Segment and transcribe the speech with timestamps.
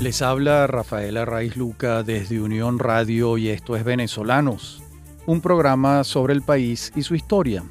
[0.00, 4.82] Les habla Rafaela Raiz Luca desde Unión Radio y esto es Venezolanos,
[5.24, 7.64] un programa sobre el país y su historia.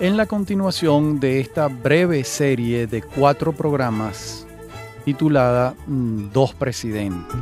[0.00, 4.46] En la continuación de esta breve serie de cuatro programas
[5.04, 7.34] titulada mm, Dos Presidentes.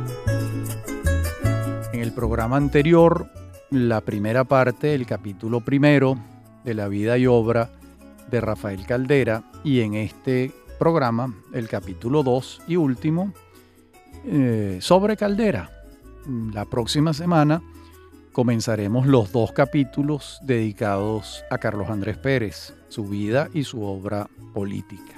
[1.91, 3.27] En el programa anterior,
[3.71, 6.17] la primera parte, el capítulo primero
[6.63, 7.71] de la vida y obra
[8.29, 13.33] de Rafael Caldera y en este programa, el capítulo 2 y último,
[14.29, 15.71] eh, sobre Caldera.
[16.53, 17.61] La próxima semana
[18.33, 25.15] comenzaremos los dos capítulos dedicados a Carlos Andrés Pérez, su vida y su obra política.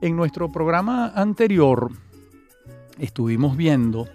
[0.00, 1.90] En nuestro programa anterior
[3.00, 4.06] estuvimos viendo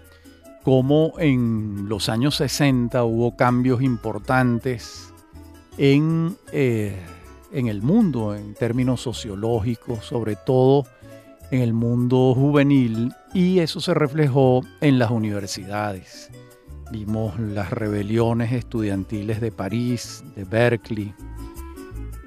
[0.62, 5.12] cómo en los años 60 hubo cambios importantes
[5.76, 6.98] en, eh,
[7.52, 10.86] en el mundo, en términos sociológicos, sobre todo
[11.50, 16.30] en el mundo juvenil, y eso se reflejó en las universidades.
[16.90, 21.14] Vimos las rebeliones estudiantiles de París, de Berkeley,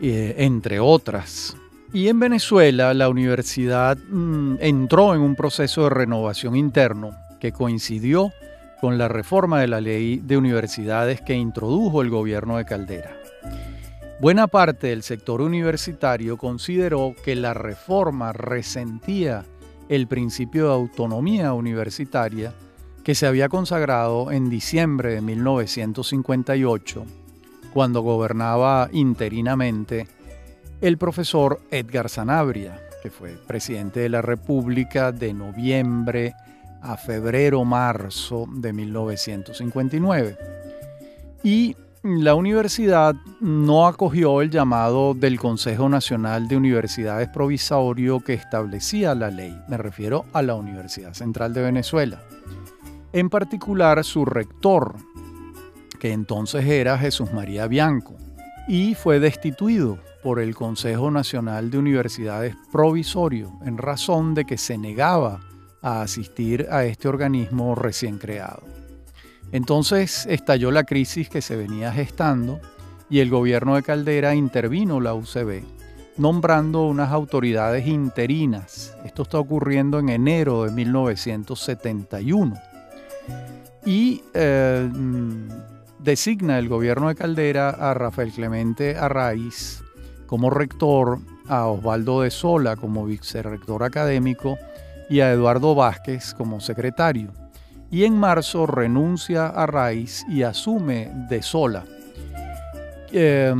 [0.01, 1.55] eh, entre otras.
[1.93, 8.31] Y en Venezuela la universidad mm, entró en un proceso de renovación interno que coincidió
[8.81, 13.15] con la reforma de la ley de universidades que introdujo el gobierno de Caldera.
[14.19, 19.45] Buena parte del sector universitario consideró que la reforma resentía
[19.89, 22.51] el principio de autonomía universitaria
[23.03, 27.05] que se había consagrado en diciembre de 1958,
[27.73, 30.07] cuando gobernaba interinamente
[30.81, 36.33] el profesor Edgar Sanabria, que fue presidente de la República de noviembre
[36.81, 40.37] a febrero-marzo de 1959.
[41.43, 49.15] Y la universidad no acogió el llamado del Consejo Nacional de Universidades Provisorio que establecía
[49.15, 49.57] la ley.
[49.67, 52.21] Me refiero a la Universidad Central de Venezuela.
[53.13, 54.95] En particular, su rector,
[55.99, 58.15] que entonces era Jesús María Bianco,
[58.67, 64.77] y fue destituido por el Consejo Nacional de Universidades Provisorio en razón de que se
[64.77, 65.39] negaba
[65.81, 68.76] a asistir a este organismo recién creado.
[69.51, 72.59] Entonces estalló la crisis que se venía gestando
[73.09, 75.63] y el gobierno de Caldera intervino la UCB,
[76.17, 78.95] nombrando unas autoridades interinas.
[79.05, 82.55] Esto está ocurriendo en enero de 1971.
[83.85, 84.89] Y eh,
[85.99, 89.81] designa el gobierno de Caldera a Rafael Clemente Arraiz
[90.25, 94.57] como rector, a Osvaldo de Sola como vicerrector académico
[95.09, 97.31] y a Eduardo Vázquez como secretario
[97.89, 101.85] y en marzo renuncia a Raiz y asume de sola.
[103.11, 103.53] Eh,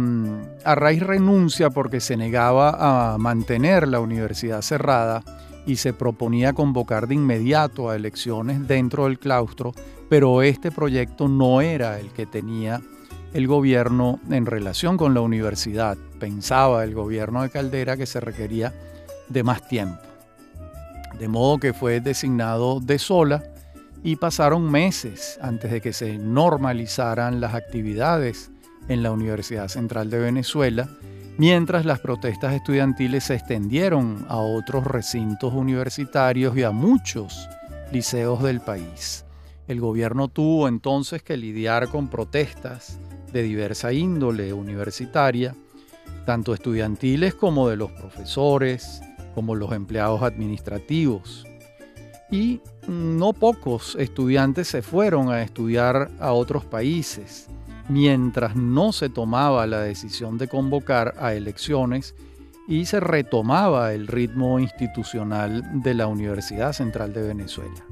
[0.99, 5.23] renuncia porque se negaba a mantener la universidad cerrada
[5.65, 9.73] y se proponía convocar de inmediato a elecciones dentro del claustro,
[10.09, 12.81] pero este proyecto no era el que tenía
[13.33, 15.97] el gobierno en relación con la universidad.
[16.19, 18.73] Pensaba el gobierno de Caldera que se requería
[19.29, 20.01] de más tiempo.
[21.19, 23.43] De modo que fue designado de sola
[24.03, 28.51] y pasaron meses antes de que se normalizaran las actividades
[28.87, 30.89] en la Universidad Central de Venezuela,
[31.37, 37.47] mientras las protestas estudiantiles se extendieron a otros recintos universitarios y a muchos
[37.91, 39.25] liceos del país.
[39.67, 42.99] El gobierno tuvo entonces que lidiar con protestas
[43.33, 45.55] de diversa índole universitaria,
[46.25, 49.01] tanto estudiantiles como de los profesores,
[49.35, 51.45] como los empleados administrativos.
[52.31, 57.47] Y no pocos estudiantes se fueron a estudiar a otros países,
[57.89, 62.15] mientras no se tomaba la decisión de convocar a elecciones
[62.67, 67.83] y se retomaba el ritmo institucional de la Universidad Central de Venezuela.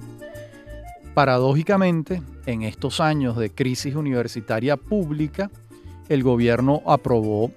[1.13, 5.49] Paradójicamente, en estos años de crisis universitaria pública,
[6.09, 7.51] el gobierno aprobó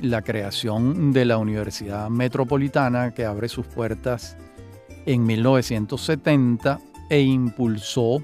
[0.00, 4.36] la creación de la Universidad Metropolitana que abre sus puertas
[5.06, 8.22] en 1970 e impulsó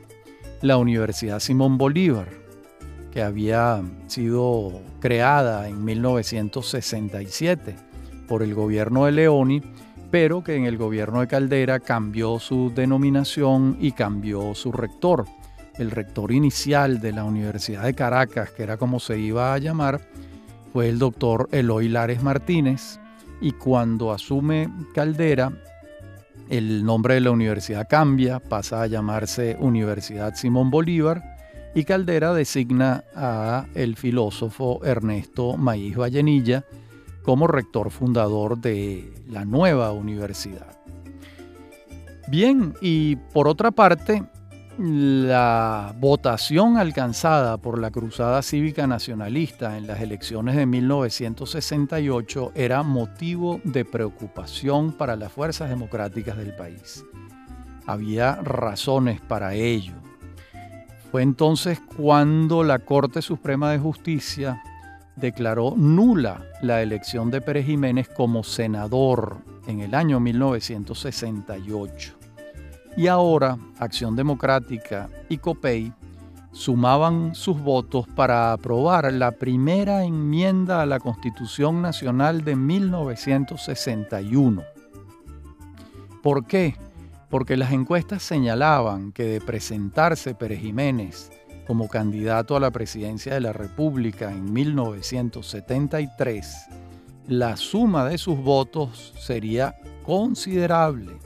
[0.63, 2.29] la Universidad Simón Bolívar,
[3.13, 7.77] que había sido creada en 1967
[8.27, 9.63] por el gobierno de Leoni,
[10.11, 15.27] pero que en el gobierno de Caldera cambió su denominación y cambió su rector.
[15.77, 20.01] El rector inicial de la Universidad de Caracas, que era como se iba a llamar,
[20.73, 22.99] fue el doctor Eloy Lares Martínez,
[23.41, 25.53] y cuando asume Caldera,
[26.51, 31.37] el nombre de la universidad cambia, pasa a llamarse Universidad Simón Bolívar
[31.75, 36.65] y Caldera designa a el filósofo Ernesto Maíz Vallenilla
[37.23, 40.79] como rector fundador de la nueva universidad.
[42.29, 44.23] Bien, y por otra parte,
[44.79, 53.61] la votación alcanzada por la Cruzada Cívica Nacionalista en las elecciones de 1968 era motivo
[53.65, 57.05] de preocupación para las fuerzas democráticas del país.
[57.87, 59.95] Había razones para ello.
[61.11, 64.63] Fue entonces cuando la Corte Suprema de Justicia
[65.17, 72.18] declaró nula la elección de Pérez Jiménez como senador en el año 1968.
[72.97, 75.93] Y ahora Acción Democrática y COPEI
[76.53, 84.63] sumaban sus votos para aprobar la primera enmienda a la Constitución Nacional de 1961.
[86.23, 86.77] ¿Por qué?
[87.31, 91.31] Porque las encuestas señalaban que de presentarse Pérez Jiménez
[91.67, 96.69] como candidato a la presidencia de la República en 1973,
[97.29, 101.19] la suma de sus votos sería considerable,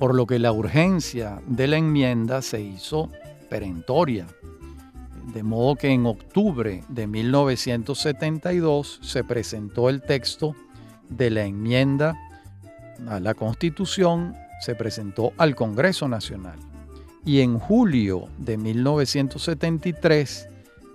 [0.00, 3.10] por lo que la urgencia de la enmienda se hizo
[3.50, 4.26] perentoria.
[5.34, 10.56] De modo que en octubre de 1972 se presentó el texto
[11.10, 12.16] de la enmienda
[13.08, 16.58] a la Constitución, se presentó al Congreso Nacional
[17.22, 20.48] y en julio de 1973,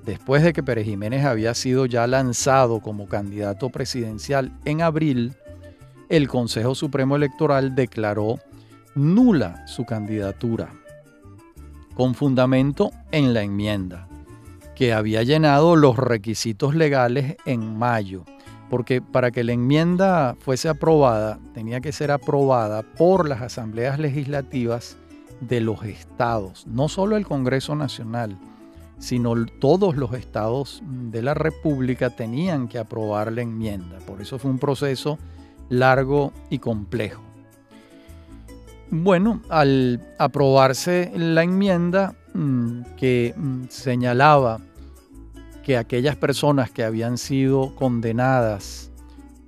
[0.03, 5.35] después de que Pérez Jiménez había sido ya lanzado como candidato presidencial en abril,
[6.09, 8.39] el Consejo Supremo Electoral declaró
[8.95, 10.69] nula su candidatura,
[11.93, 14.07] con fundamento en la enmienda,
[14.73, 18.23] que había llenado los requisitos legales en mayo,
[18.69, 24.97] porque para que la enmienda fuese aprobada, tenía que ser aprobada por las asambleas legislativas
[25.41, 28.37] de los estados, no solo el Congreso Nacional,
[28.97, 33.97] sino todos los estados de la República tenían que aprobar la enmienda.
[34.07, 35.19] Por eso fue un proceso
[35.67, 37.34] largo y complejo.
[38.91, 44.59] Bueno, al aprobarse la enmienda mm, que mm, señalaba
[45.63, 48.91] que aquellas personas que habían sido condenadas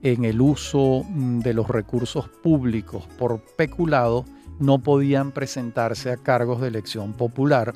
[0.02, 4.26] en el uso mm, de los recursos públicos por peculado
[4.60, 7.74] no podían presentarse a cargos de elección popular.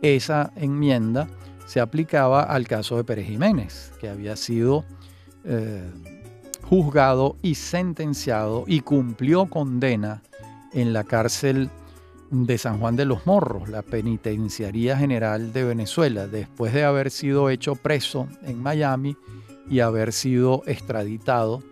[0.00, 1.28] Esa enmienda
[1.66, 4.84] se aplicaba al caso de Pérez Jiménez, que había sido
[5.44, 5.90] eh,
[6.62, 10.22] juzgado y sentenciado y cumplió condena
[10.72, 11.70] en la cárcel
[12.30, 17.50] de San Juan de los Morros, la Penitenciaría General de Venezuela, después de haber sido
[17.50, 19.16] hecho preso en Miami
[19.68, 21.62] y haber sido extraditado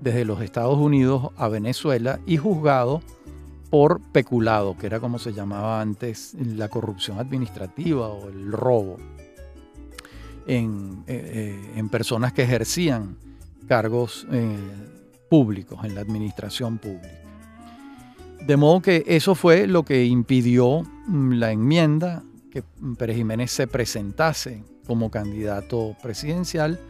[0.00, 3.02] desde los Estados Unidos a Venezuela y juzgado
[3.70, 8.98] por peculado, que era como se llamaba antes la corrupción administrativa o el robo
[10.46, 13.16] en, eh, eh, personas que ejercían
[13.68, 14.56] cargos eh,
[15.28, 17.19] públicos en la administración pública.
[18.46, 22.64] De modo que eso fue lo que impidió mm, la enmienda que
[22.98, 26.80] Pérez Jiménez se presentase como candidato presidencial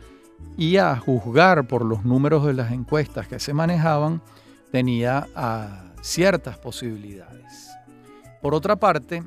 [0.57, 4.23] y a juzgar por los números de las encuestas que se manejaban,
[4.71, 7.71] tenía a ciertas posibilidades.
[8.41, 9.23] Por otra parte,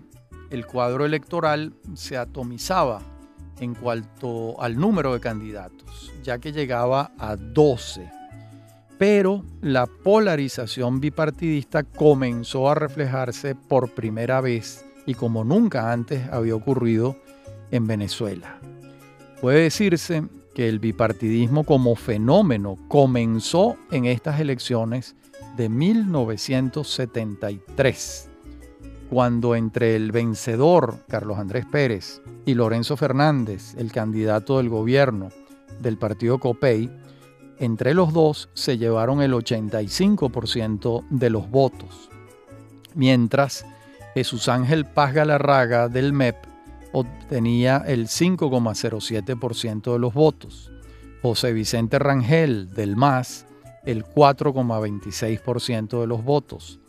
[0.50, 3.02] el cuadro electoral se atomizaba
[3.60, 8.23] en cuanto al número de candidatos, ya que llegaba a 12.
[8.98, 16.56] Pero la polarización bipartidista comenzó a reflejarse por primera vez y como nunca antes había
[16.56, 17.18] ocurrido
[17.72, 18.60] en Venezuela.
[19.42, 25.16] Puede decirse que el bipartidismo como fenómeno comenzó en estas elecciones
[25.58, 28.30] de 1973,
[29.10, 35.30] cuando entre el vencedor Carlos Andrés Pérez y Lorenzo Fernández, el candidato del gobierno
[35.82, 36.90] del partido COPEI,
[37.64, 42.10] entre los dos se llevaron el 85% de los votos,
[42.94, 43.66] mientras
[44.14, 46.36] Jesús Ángel Paz Galarraga del MEP
[46.92, 50.70] obtenía el 5,07% de los votos.
[51.22, 53.46] José Vicente Rangel del MAS
[53.86, 56.80] el 4,26% de los votos.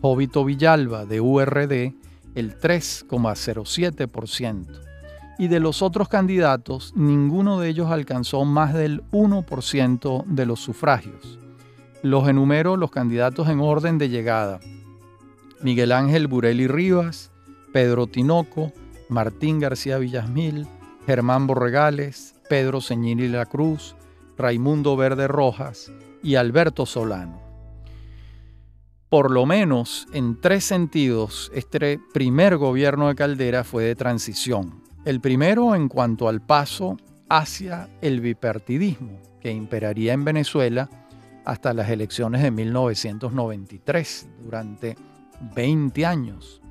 [0.00, 1.94] Jovito Villalba de URD
[2.34, 4.93] el 3,07%.
[5.38, 11.38] Y de los otros candidatos, ninguno de ellos alcanzó más del 1% de los sufragios.
[12.02, 14.60] Los enumero los candidatos en orden de llegada.
[15.60, 17.32] Miguel Ángel Bureli Rivas,
[17.72, 18.72] Pedro Tinoco,
[19.08, 20.66] Martín García Villasmil,
[21.06, 23.96] Germán Borregales, Pedro Ceñini La Cruz,
[24.36, 25.90] Raimundo Verde Rojas,
[26.22, 27.40] y Alberto Solano.
[29.10, 34.83] Por lo menos en tres sentidos, este primer gobierno de Caldera fue de transición.
[35.04, 36.96] El primero en cuanto al paso
[37.28, 40.88] hacia el bipartidismo que imperaría en Venezuela
[41.44, 44.96] hasta las elecciones de 1993, durante
[45.54, 46.62] 20 años.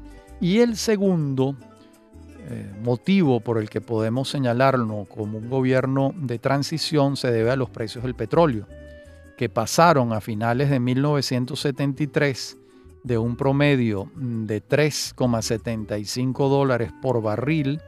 [0.41, 1.55] Y el segundo
[2.49, 7.55] eh, motivo por el que podemos señalarlo como un gobierno de transición se debe a
[7.55, 8.67] los precios del petróleo,
[9.37, 12.57] que pasaron a finales de 1973
[13.03, 17.79] de un promedio de 3,75 dólares por barril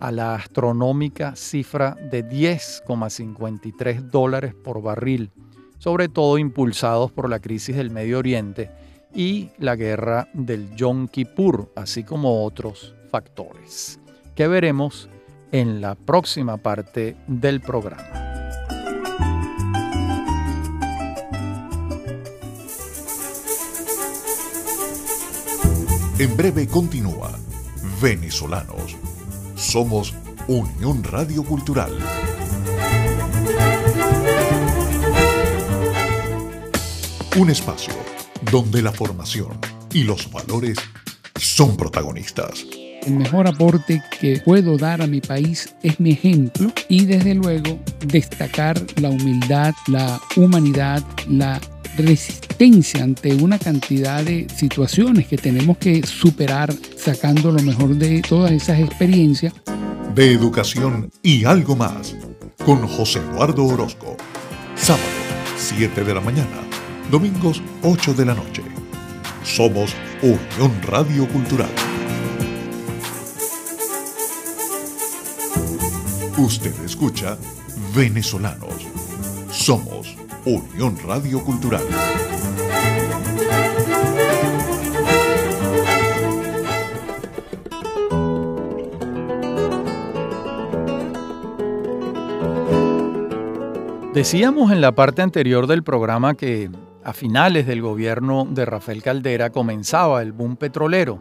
[0.00, 5.30] a la astronómica cifra de 10,53 dólares por barril,
[5.78, 8.70] sobre todo impulsados por la crisis del Medio Oriente
[9.14, 13.98] y la guerra del Yom Kippur, así como otros factores,
[14.34, 15.08] que veremos
[15.52, 18.28] en la próxima parte del programa.
[26.18, 27.30] En breve continúa
[28.02, 29.07] Venezolanos.
[29.58, 30.14] Somos
[30.46, 31.90] Unión Radio Cultural.
[37.36, 37.92] Un espacio
[38.52, 39.58] donde la formación
[39.92, 40.78] y los valores
[41.34, 42.64] son protagonistas.
[43.04, 47.80] El mejor aporte que puedo dar a mi país es mi ejemplo y desde luego
[48.06, 51.60] destacar la humildad, la humanidad, la
[51.98, 58.52] resistencia ante una cantidad de situaciones que tenemos que superar sacando lo mejor de todas
[58.52, 59.52] esas experiencias.
[60.14, 62.16] De educación y algo más
[62.64, 64.16] con José Eduardo Orozco.
[64.74, 65.04] Sábado,
[65.56, 66.60] 7 de la mañana.
[67.10, 68.62] Domingos, 8 de la noche.
[69.44, 71.70] Somos Unión Radio Cultural.
[76.36, 77.36] Usted escucha
[77.94, 78.86] Venezolanos.
[79.50, 80.17] Somos
[80.48, 81.82] Unión Radio Cultural.
[94.14, 96.70] Decíamos en la parte anterior del programa que
[97.04, 101.18] a finales del gobierno de Rafael Caldera comenzaba el boom petrolero,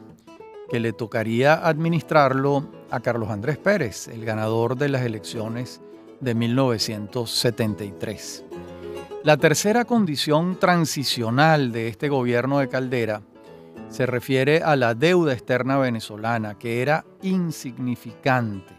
[0.70, 5.82] que le tocaría administrarlo a Carlos Andrés Pérez, el ganador de las elecciones
[6.22, 8.46] de 1973.
[9.24, 13.24] La tercera condición transicional de este gobierno de Caldera
[13.90, 18.76] se refiere a la deuda externa venezolana, que era insignificante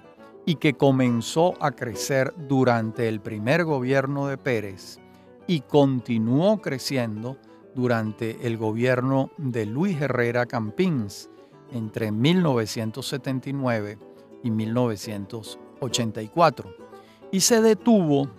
[0.46, 5.00] y que comenzó a crecer durante el primer gobierno de Pérez
[5.46, 7.36] y continuó creciendo
[7.74, 11.28] durante el gobierno de Luis Herrera Campins
[11.72, 13.98] entre 1979
[14.44, 16.88] y 1984
[17.30, 18.30] y se detuvo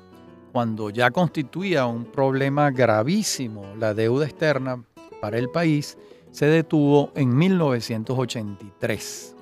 [0.52, 4.84] cuando ya constituía un problema gravísimo la deuda externa
[5.22, 5.98] para el país,
[6.32, 9.36] se detuvo en 1983.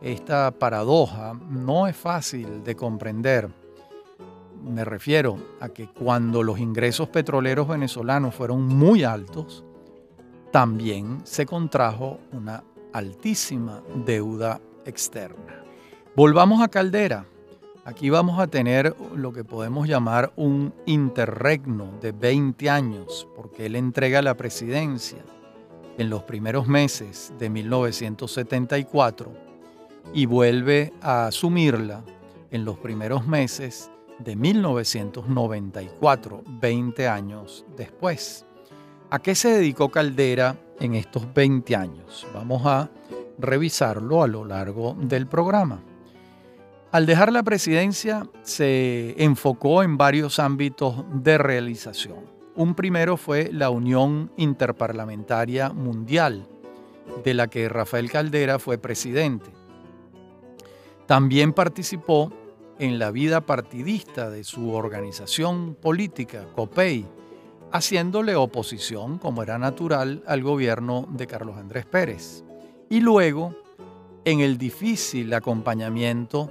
[0.00, 3.48] Esta paradoja no es fácil de comprender.
[4.62, 9.64] Me refiero a que cuando los ingresos petroleros venezolanos fueron muy altos,
[10.50, 15.62] también se contrajo una altísima deuda externa.
[16.14, 17.26] Volvamos a Caldera.
[17.86, 23.76] Aquí vamos a tener lo que podemos llamar un interregno de 20 años, porque él
[23.76, 25.18] entrega la presidencia
[25.96, 29.32] en los primeros meses de 1974
[30.12, 32.02] y vuelve a asumirla
[32.50, 33.88] en los primeros meses
[34.18, 38.46] de 1994, 20 años después.
[39.10, 42.26] ¿A qué se dedicó Caldera en estos 20 años?
[42.34, 42.90] Vamos a
[43.38, 45.80] revisarlo a lo largo del programa.
[46.92, 52.18] Al dejar la presidencia se enfocó en varios ámbitos de realización.
[52.54, 56.46] Un primero fue la Unión Interparlamentaria Mundial,
[57.24, 59.50] de la que Rafael Caldera fue presidente.
[61.06, 62.32] También participó
[62.78, 67.04] en la vida partidista de su organización política, COPEI,
[67.72, 72.44] haciéndole oposición, como era natural, al gobierno de Carlos Andrés Pérez.
[72.88, 73.54] Y luego,
[74.24, 76.50] en el difícil acompañamiento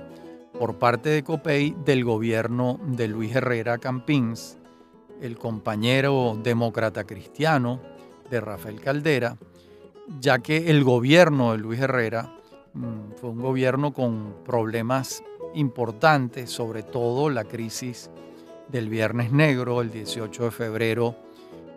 [0.59, 4.57] por parte de COPEI del gobierno de Luis Herrera Campins,
[5.21, 7.79] el compañero demócrata cristiano
[8.29, 9.37] de Rafael Caldera,
[10.19, 12.35] ya que el gobierno de Luis Herrera
[12.73, 18.09] mm, fue un gobierno con problemas importantes, sobre todo la crisis
[18.69, 21.15] del Viernes Negro, el 18 de febrero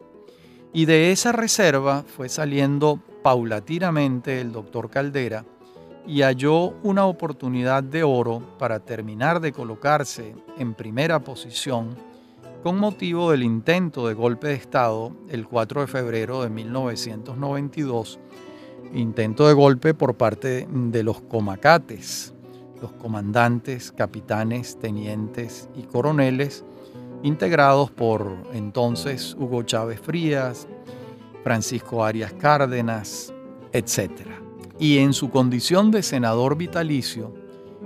[0.74, 5.46] Y de esa reserva fue saliendo paulatinamente el doctor Caldera
[6.08, 11.96] y halló una oportunidad de oro para terminar de colocarse en primera posición
[12.64, 18.20] con motivo del intento de golpe de Estado el 4 de febrero de 1992,
[18.94, 22.34] intento de golpe por parte de los comacates,
[22.82, 26.66] los comandantes, capitanes, tenientes y coroneles
[27.24, 30.68] integrados por entonces Hugo Chávez Frías,
[31.44, 33.34] Francisco Arias Cárdenas,
[33.72, 34.10] etc.
[34.80, 37.34] Y en su condición de senador vitalicio,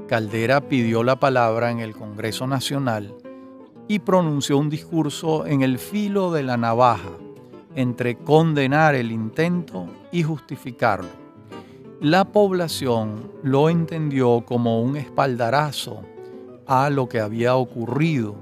[0.07, 3.13] Caldera pidió la palabra en el Congreso Nacional
[3.87, 7.11] y pronunció un discurso en el filo de la navaja
[7.75, 11.09] entre condenar el intento y justificarlo.
[12.01, 16.01] La población lo entendió como un espaldarazo
[16.67, 18.35] a lo que había ocurrido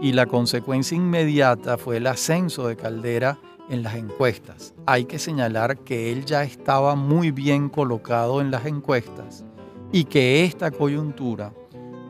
[0.00, 3.38] y la consecuencia inmediata fue el ascenso de Caldera
[3.68, 4.74] en las encuestas.
[4.86, 9.44] Hay que señalar que él ya estaba muy bien colocado en las encuestas
[9.92, 11.52] y que esta coyuntura,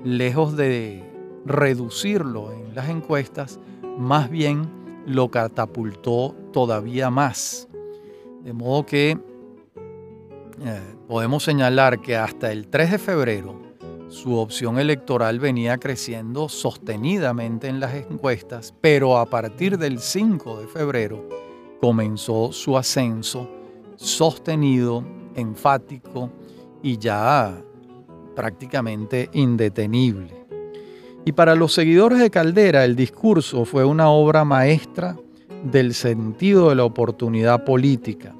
[0.04, 1.04] lejos de
[1.44, 3.58] reducirlo en las encuestas,
[3.98, 7.68] más bien lo catapultó todavía más.
[8.42, 9.18] De modo que
[10.62, 13.60] eh, podemos señalar que hasta el 3 de febrero
[14.08, 20.66] su opción electoral venía creciendo sostenidamente en las encuestas, pero a partir del 5 de
[20.66, 21.28] febrero
[21.80, 23.48] comenzó su ascenso
[23.96, 26.30] sostenido, enfático
[26.82, 27.62] y ya
[28.34, 30.39] prácticamente indetenible.
[31.24, 35.16] Y para los seguidores de Caldera el discurso fue una obra maestra
[35.64, 38.34] del sentido de la oportunidad política.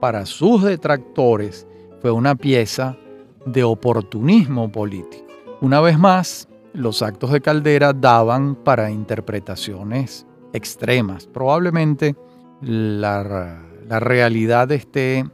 [0.00, 1.66] Para sus detractores
[2.00, 2.96] fue una pieza
[3.44, 5.26] de oportunismo político.
[5.60, 11.26] Una vez más, los actos de Caldera daban para interpretaciones extremas.
[11.26, 12.14] Probablemente
[12.60, 15.24] la, la realidad esté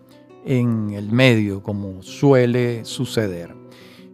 [0.47, 3.55] en el medio, como suele suceder.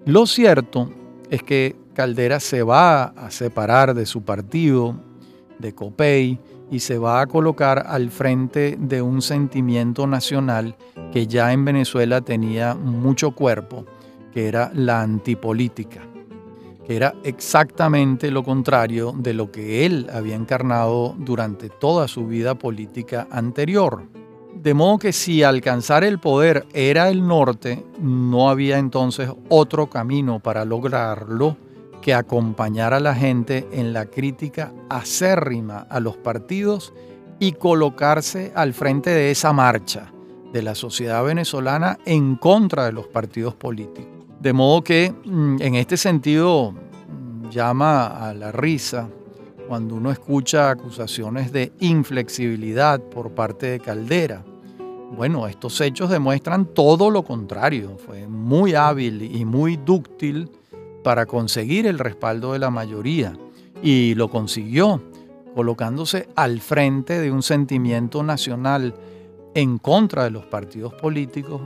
[0.05, 0.91] Lo cierto
[1.31, 4.95] es que Caldera se va a separar de su partido,
[5.59, 10.77] de COPEI, y se va a colocar al frente de un sentimiento nacional
[11.13, 13.85] que ya en Venezuela tenía mucho cuerpo,
[14.33, 16.01] que era la antipolítica,
[16.87, 22.55] que era exactamente lo contrario de lo que él había encarnado durante toda su vida
[22.55, 24.05] política anterior.
[24.55, 30.41] De modo que si alcanzar el poder era el norte, no había entonces otro camino
[30.41, 31.59] para lograrlo
[32.01, 36.93] que acompañar a la gente en la crítica acérrima a los partidos
[37.39, 40.13] y colocarse al frente de esa marcha
[40.53, 44.27] de la sociedad venezolana en contra de los partidos políticos.
[44.41, 49.09] De modo que mm, en este sentido mm, llama a la risa
[49.69, 54.45] cuando uno escucha acusaciones de inflexibilidad por parte de Caldera.
[55.17, 57.97] Bueno, estos hechos demuestran todo lo contrario.
[58.05, 60.51] Fue muy hábil y muy dúctil
[61.03, 63.37] para conseguir el respaldo de la mayoría
[63.83, 65.03] y lo consiguió
[65.55, 68.95] colocándose al frente de un sentimiento nacional
[69.55, 71.63] en contra de los partidos políticos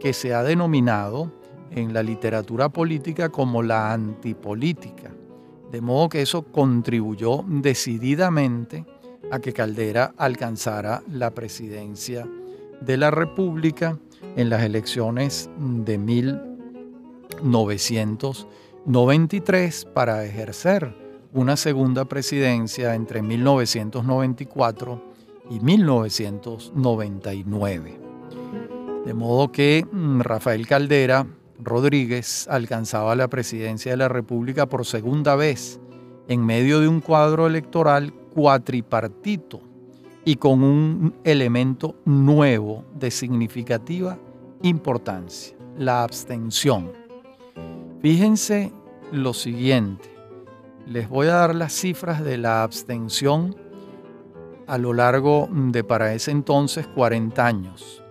[0.00, 1.32] que se ha denominado
[1.70, 5.12] en la literatura política como la antipolítica.
[5.70, 8.84] De modo que eso contribuyó decididamente
[9.30, 12.28] a que Caldera alcanzara la presidencia
[12.80, 13.98] de la República
[14.36, 18.46] en las elecciones de 1900
[18.86, 20.94] 93 para ejercer
[21.32, 25.02] una segunda presidencia entre 1994
[25.50, 28.00] y 1999.
[29.04, 31.26] De modo que mm, Rafael Caldera
[31.58, 35.80] Rodríguez alcanzaba la presidencia de la República por segunda vez
[36.28, 39.62] en medio de un cuadro electoral cuatripartito
[40.24, 44.16] y con un elemento nuevo de significativa
[44.62, 47.05] importancia, la abstención.
[48.06, 48.70] Fíjense
[49.10, 50.08] lo siguiente,
[50.86, 53.56] les voy a dar las cifras de la abstención
[54.68, 58.04] a lo largo de para ese entonces 40 años.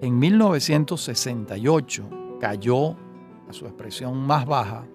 [0.00, 2.04] En 1968
[2.40, 2.96] cayó
[3.50, 4.86] a su expresión más baja,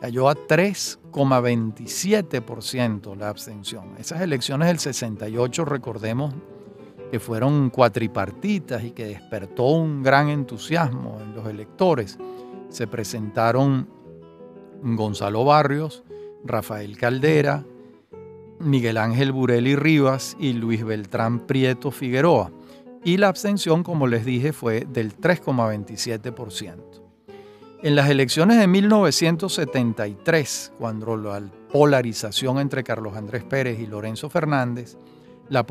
[0.00, 3.94] cayó a 3,27% la abstención.
[3.98, 6.32] Esas elecciones del 68, recordemos,
[7.10, 12.18] que fueron cuatripartitas y que despertó un gran entusiasmo en los electores.
[12.68, 13.88] Se presentaron
[14.82, 16.04] Gonzalo Barrios,
[16.44, 17.64] Rafael Caldera,
[18.58, 22.52] Miguel Ángel Bureli Rivas y Luis Beltrán Prieto Figueroa.
[23.04, 27.05] Y la abstención, como les dije, fue del 3,27%.
[27.82, 34.96] En las elecciones de 1973, cuando la polarización entre Carlos Andrés Pérez y Lorenzo Fernández,
[35.50, 35.66] la,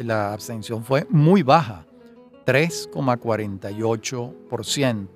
[0.00, 1.84] la abstención fue muy baja,
[2.46, 5.08] 3,48%.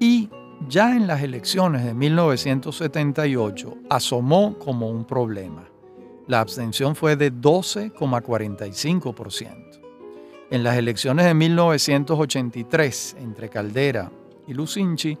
[0.00, 0.28] Y
[0.68, 5.68] ya en las elecciones de 1978 asomó como un problema.
[6.26, 9.80] La abstención fue de 12,45%.
[10.50, 14.10] En las elecciones de 1983 entre Caldera
[14.52, 15.16] Lucinchi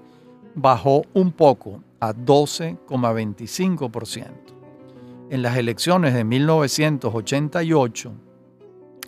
[0.54, 4.52] bajó un poco a 12,25%
[5.32, 8.12] en las elecciones de 1988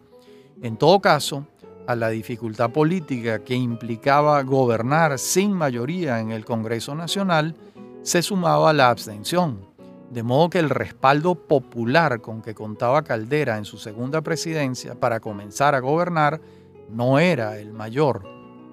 [0.62, 1.46] En todo caso,
[1.90, 7.56] a la dificultad política que implicaba gobernar sin mayoría en el Congreso Nacional,
[8.02, 9.66] se sumaba la abstención,
[10.08, 15.18] de modo que el respaldo popular con que contaba Caldera en su segunda presidencia para
[15.18, 16.40] comenzar a gobernar
[16.88, 18.22] no era el mayor,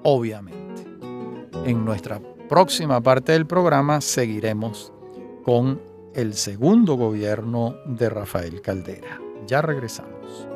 [0.03, 0.86] obviamente.
[1.65, 4.93] En nuestra próxima parte del programa seguiremos
[5.43, 5.82] con
[6.13, 9.19] el segundo gobierno de Rafael Caldera.
[9.47, 10.47] Ya regresamos.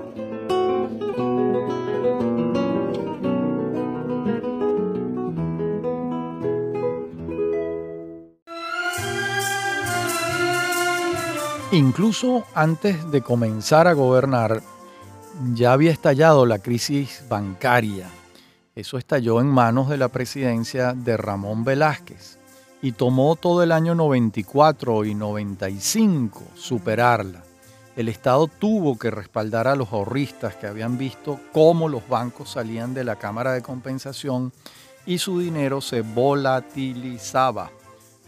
[11.74, 14.62] Incluso antes de comenzar a gobernar,
[15.54, 18.10] ya había estallado la crisis bancaria.
[18.76, 22.38] Eso estalló en manos de la presidencia de Ramón Velázquez
[22.82, 27.42] y tomó todo el año 94 y 95 superarla.
[27.96, 32.94] El Estado tuvo que respaldar a los ahorristas que habían visto cómo los bancos salían
[32.94, 34.52] de la Cámara de Compensación
[35.06, 37.72] y su dinero se volatilizaba.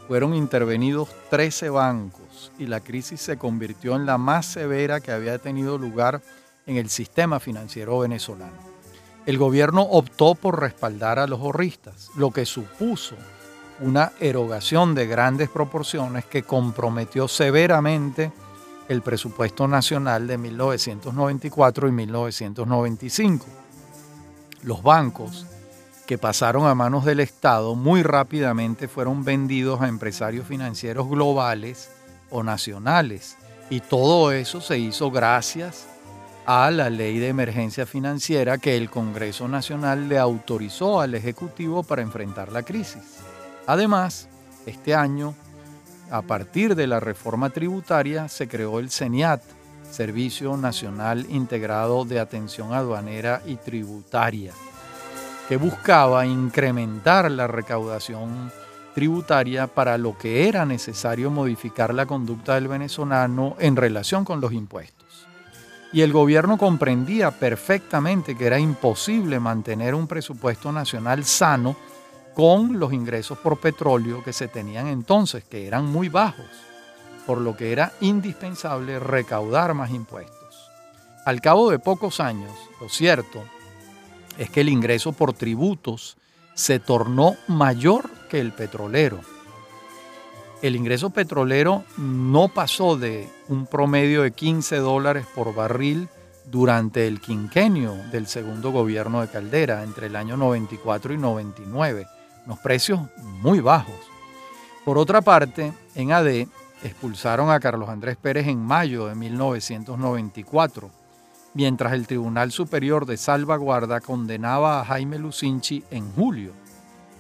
[0.08, 2.23] Fueron intervenidos 13 bancos
[2.58, 6.22] y la crisis se convirtió en la más severa que había tenido lugar
[6.66, 8.74] en el sistema financiero venezolano.
[9.26, 13.16] el gobierno optó por respaldar a los ahorristas, lo que supuso
[13.80, 18.32] una erogación de grandes proporciones que comprometió severamente
[18.90, 23.46] el presupuesto nacional de 1994 y 1995.
[24.64, 25.46] Los bancos
[26.06, 31.90] que pasaron a manos del Estado muy rápidamente fueron vendidos a empresarios financieros globales
[32.42, 33.38] nacionales.
[33.70, 35.88] Y todo eso se hizo gracias
[36.46, 42.02] a la ley de emergencia financiera que el Congreso Nacional le autorizó al Ejecutivo para
[42.02, 43.20] enfrentar la crisis.
[43.66, 44.28] Además,
[44.66, 45.36] este año,
[46.12, 49.42] a partir de la reforma tributaria, se creó el CENIAT,
[49.90, 54.52] Servicio Nacional Integrado de Atención Aduanera y Tributaria,
[55.48, 58.52] que buscaba incrementar la recaudación
[58.94, 64.54] tributaria para lo que era necesario modificar la conducta del venezolano en relación con los
[64.54, 65.28] impuestos.
[65.92, 71.76] Y el gobierno comprendía perfectamente que era imposible mantener un presupuesto nacional sano
[72.34, 76.48] con los ingresos por petróleo que se tenían entonces, que eran muy bajos,
[77.28, 80.72] por lo que era indispensable recaudar más impuestos.
[81.26, 82.52] Al cabo de pocos años,
[82.82, 83.44] lo cierto
[84.38, 86.18] es que el ingreso por tributos
[86.54, 89.20] se tornó mayor que el petrolero.
[90.62, 96.08] El ingreso petrolero no pasó de un promedio de 15 dólares por barril
[96.46, 102.08] durante el quinquenio del segundo gobierno de Caldera, entre el año 94 y 99,
[102.46, 103.02] unos precios
[103.42, 103.96] muy bajos.
[104.86, 106.48] Por otra parte, en AD
[106.84, 110.90] expulsaron a Carlos Andrés Pérez en mayo de 1994,
[111.54, 116.52] mientras el Tribunal Superior de Salvaguarda condenaba a Jaime Lucinchi en julio.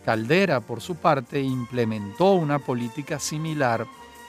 [0.05, 3.85] Caldera, por su parte, implementó una política similar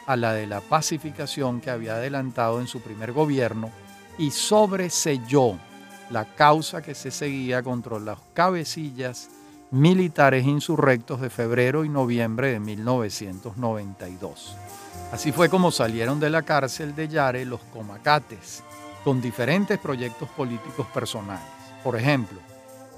[0.06, 3.70] a la de la pacificación que había adelantado en su primer gobierno
[4.18, 5.58] y sobreselló
[6.10, 9.30] la causa que se seguía contra las cabecillas
[9.70, 14.56] militares insurrectos de febrero y noviembre de 1992.
[15.10, 18.62] Así fue como salieron de la cárcel de Yare los comacates,
[19.04, 21.44] con diferentes proyectos políticos personales.
[21.84, 22.40] Por ejemplo,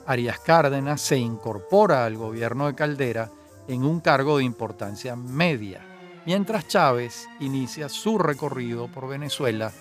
[0.06, 3.30] Arias Cárdenas se incorpora al gobierno de Caldera
[3.66, 5.84] en un cargo de importancia media,
[6.24, 9.72] mientras Chávez inicia su recorrido por Venezuela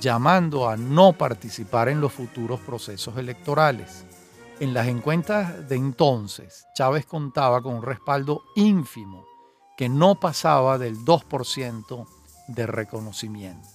[0.00, 4.04] llamando a no participar en los futuros procesos electorales.
[4.60, 9.24] En las encuestas de entonces, Chávez contaba con un respaldo ínfimo
[9.76, 12.06] que no pasaba del 2%
[12.48, 13.71] de reconocimiento.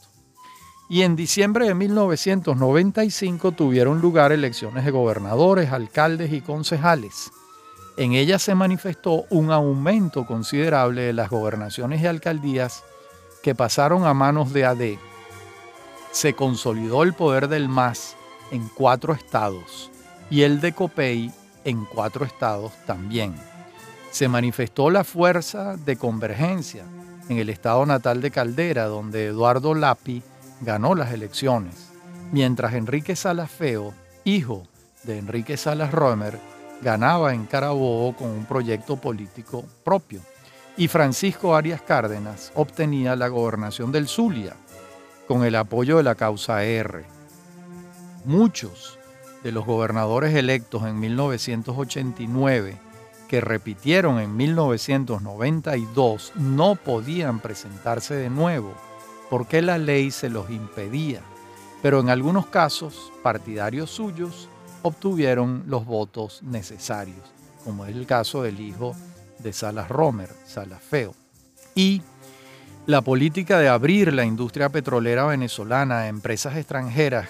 [0.89, 7.31] Y en diciembre de 1995 tuvieron lugar elecciones de gobernadores, alcaldes y concejales.
[7.97, 12.83] En ellas se manifestó un aumento considerable de las gobernaciones y alcaldías
[13.43, 14.83] que pasaron a manos de AD.
[16.11, 18.15] Se consolidó el poder del MAS
[18.51, 19.91] en cuatro estados
[20.29, 21.31] y el de COPEI
[21.65, 23.35] en cuatro estados también.
[24.11, 26.85] Se manifestó la fuerza de convergencia
[27.27, 30.23] en el estado natal de Caldera, donde Eduardo Lapi
[30.61, 31.89] ganó las elecciones,
[32.31, 33.93] mientras Enrique Salas Feo,
[34.23, 34.63] hijo
[35.03, 36.39] de Enrique Salas Romer,
[36.81, 40.21] ganaba en Carabobo con un proyecto político propio,
[40.75, 44.55] y Francisco Arias Cárdenas obtenía la gobernación del Zulia
[45.27, 47.03] con el apoyo de la causa R.
[48.25, 48.99] Muchos
[49.43, 52.77] de los gobernadores electos en 1989
[53.27, 58.73] que repitieron en 1992 no podían presentarse de nuevo
[59.29, 61.21] porque la ley se los impedía,
[61.81, 64.49] pero en algunos casos partidarios suyos
[64.81, 68.95] obtuvieron los votos necesarios, como es el caso del hijo
[69.39, 71.13] de Salas Romer, Salas Feo.
[71.75, 72.01] Y
[72.85, 77.27] la política de abrir la industria petrolera venezolana a empresas extranjeras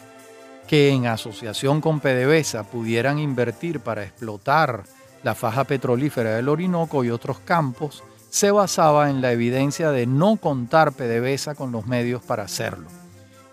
[0.67, 4.83] que en asociación con PDVSA pudieran invertir para explotar
[5.23, 10.37] la faja petrolífera del Orinoco y otros campos, se basaba en la evidencia de no
[10.37, 12.87] contar PDVSA con los medios para hacerlo,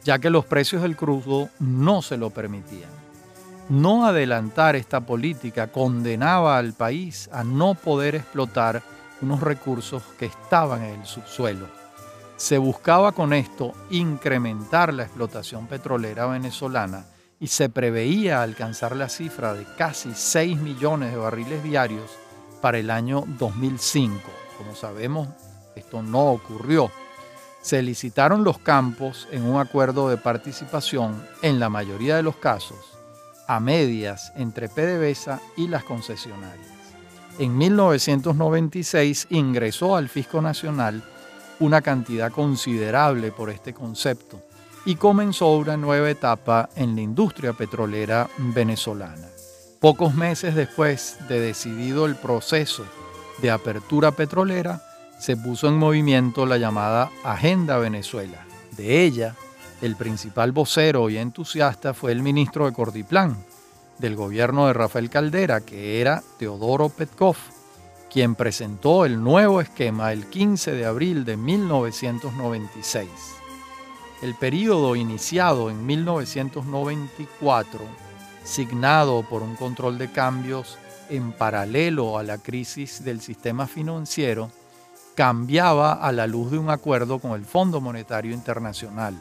[0.04, 2.90] ya que los precios del crudo no se lo permitían.
[3.68, 8.82] No adelantar esta política condenaba al país a no poder explotar
[9.22, 11.84] unos recursos que estaban en el subsuelo
[12.36, 17.06] se buscaba con esto incrementar la explotación petrolera venezolana
[17.38, 22.10] y se preveía alcanzar la cifra de casi 6 millones de barriles diarios
[22.60, 24.43] para el año 2005.
[24.58, 25.28] Como sabemos,
[25.74, 26.90] esto no ocurrió.
[27.60, 32.78] Se licitaron los campos en un acuerdo de participación, en la mayoría de los casos,
[33.48, 36.68] a medias entre PDVSA y las concesionarias.
[37.38, 41.02] En 1996 ingresó al Fisco Nacional
[41.58, 44.40] una cantidad considerable por este concepto
[44.84, 49.28] y comenzó una nueva etapa en la industria petrolera venezolana.
[49.80, 52.84] Pocos meses después de decidido el proceso
[53.38, 54.82] de apertura petrolera,
[55.18, 58.44] se puso en movimiento la llamada Agenda Venezuela.
[58.76, 59.34] De ella,
[59.80, 63.36] el principal vocero y entusiasta fue el ministro de Cordiplán,
[63.98, 67.36] del gobierno de Rafael Caldera, que era Teodoro Petkov,
[68.10, 73.08] quien presentó el nuevo esquema el 15 de abril de 1996.
[74.22, 77.80] El período iniciado en 1994,
[78.44, 80.78] signado por un control de cambios
[81.10, 84.50] en paralelo a la crisis del sistema financiero,
[85.14, 89.14] cambiaba a la luz de un acuerdo con el Fondo Monetario Internacional,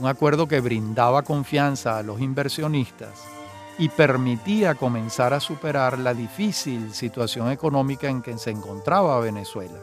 [0.00, 3.24] un acuerdo que brindaba confianza a los inversionistas
[3.78, 9.78] y permitía comenzar a superar la difícil situación económica en que se encontraba Venezuela.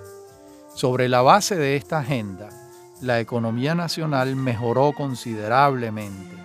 [0.74, 2.50] Sobre la base de esta agenda,
[3.02, 6.36] la economía nacional mejoró considerablemente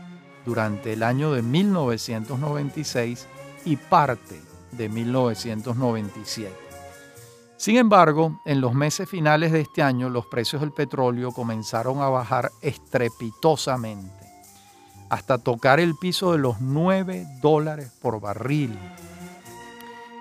[0.44, 3.26] durante el año de 1996
[3.64, 6.54] y parte de 1997.
[7.56, 12.08] Sin embargo, en los meses finales de este año los precios del petróleo comenzaron a
[12.08, 14.28] bajar estrepitosamente
[15.10, 18.78] hasta tocar el piso de los 9 dólares por barril.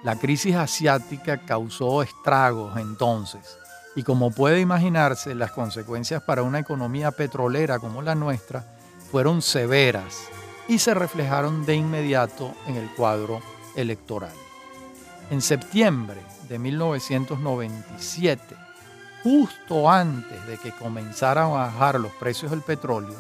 [0.03, 3.57] La crisis asiática causó estragos entonces
[3.95, 8.65] y como puede imaginarse las consecuencias para una economía petrolera como la nuestra
[9.11, 10.29] fueron severas
[10.67, 13.41] y se reflejaron de inmediato en el cuadro
[13.77, 14.33] electoral.
[15.29, 18.55] En septiembre de 1997,
[19.23, 23.15] justo antes de que comenzaran a bajar los precios del petróleo,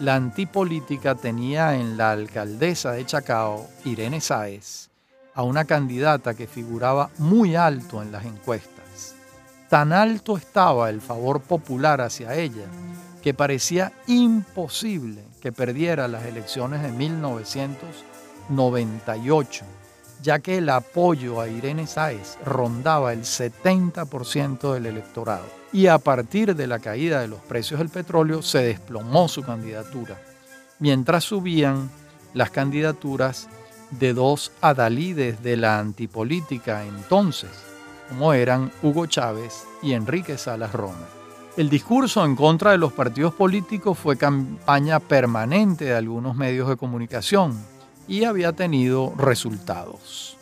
[0.00, 4.88] la antipolítica tenía en la alcaldesa de Chacao, Irene Sáez,
[5.34, 9.16] a una candidata que figuraba muy alto en las encuestas.
[9.68, 12.66] Tan alto estaba el favor popular hacia ella
[13.22, 19.64] que parecía imposible que perdiera las elecciones de 1998,
[20.22, 26.54] ya que el apoyo a Irene Sáez rondaba el 70% del electorado y a partir
[26.56, 30.20] de la caída de los precios del petróleo se desplomó su candidatura,
[30.78, 31.90] mientras subían
[32.34, 33.48] las candidaturas
[33.90, 37.50] de dos adalides de la antipolítica entonces,
[38.08, 41.08] como eran Hugo Chávez y Enrique Salas Roma.
[41.56, 46.76] El discurso en contra de los partidos políticos fue campaña permanente de algunos medios de
[46.76, 47.58] comunicación
[48.10, 50.36] y había tenido resultados.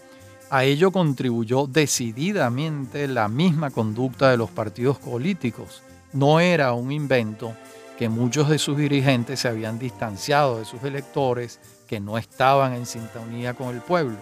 [0.49, 5.83] A ello contribuyó decididamente la misma conducta de los partidos políticos.
[6.15, 7.53] No era un invento
[7.99, 12.87] que muchos de sus dirigentes se habían distanciado de sus electores que no estaban en
[12.87, 14.17] sintonía con el pueblo.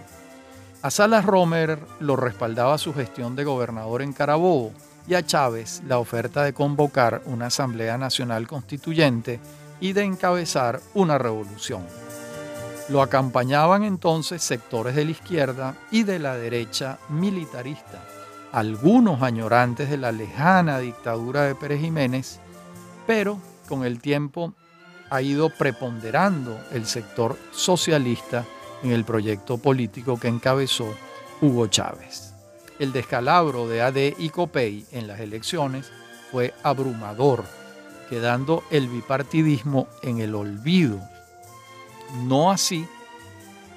[0.82, 4.72] A Salas Romer lo respaldaba su gestión de gobernador en Carabobo
[5.06, 9.38] y a Chávez la oferta de convocar una Asamblea Nacional Constituyente
[9.78, 12.05] y de encabezar una revolución.
[12.88, 18.00] Lo acompañaban entonces sectores de la izquierda y de la derecha militarista,
[18.52, 22.38] algunos añorantes de la lejana dictadura de Pérez Jiménez,
[23.04, 24.54] pero con el tiempo
[25.10, 28.44] ha ido preponderando el sector socialista
[28.84, 30.94] en el proyecto político que encabezó
[31.40, 32.34] Hugo Chávez.
[32.78, 35.90] El descalabro de AD y COPEI en las elecciones
[36.30, 37.44] fue abrumador,
[38.08, 41.00] quedando el bipartidismo en el olvido
[42.24, 42.86] no así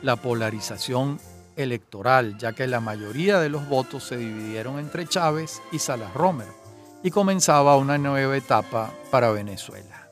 [0.02, 1.20] la polarización
[1.56, 6.48] electoral, ya que la mayoría de los votos se dividieron entre Chávez y Salas Romer
[7.04, 10.08] y comenzaba una nueva etapa para Venezuela.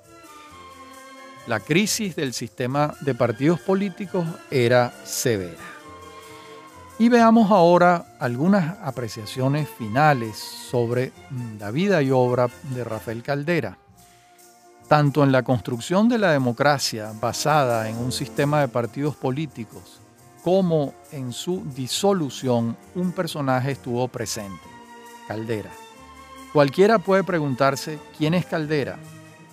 [1.48, 5.64] La crisis del sistema de partidos políticos era severa.
[7.00, 11.14] Y veamos ahora algunas apreciaciones finales sobre
[11.60, 13.78] la vida y obra de Rafael Caldera
[14.88, 20.00] tanto en la construcción de la democracia basada en un sistema de partidos políticos
[20.44, 24.64] como en su disolución, un personaje estuvo presente,
[25.28, 25.72] Caldera.
[26.54, 28.98] Cualquiera puede preguntarse quién es Caldera,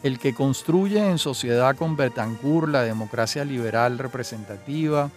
[0.05, 5.11] el que construye en sociedad con Betancourt la democracia liberal representativa,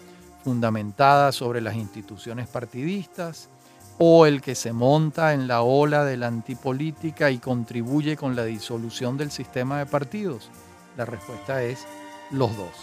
[0.44, 3.50] fundamentada sobre las instituciones partidistas,
[3.98, 8.46] o el que se monta en la ola de la antipolítica y contribuye con la
[8.46, 10.50] disolución del sistema de partidos?
[10.96, 11.86] La respuesta es
[12.32, 12.74] los dos.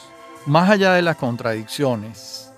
[0.46, 2.50] Más allá de las contradicciones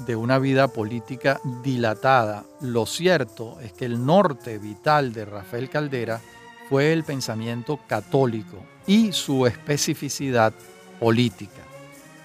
[0.00, 6.20] de una vida política dilatada, lo cierto es que el norte vital de Rafael Caldera
[6.68, 10.52] fue el pensamiento católico y su especificidad
[11.00, 11.62] política,